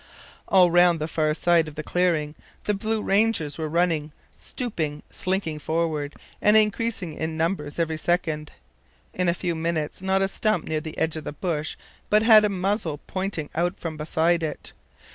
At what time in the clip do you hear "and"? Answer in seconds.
6.41-6.57